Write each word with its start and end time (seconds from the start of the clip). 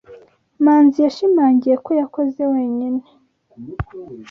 Manzi 0.63 0.97
yashimangiye 1.05 1.75
ko 1.85 1.91
yakoze 2.01 2.41
wenyine. 2.53 3.01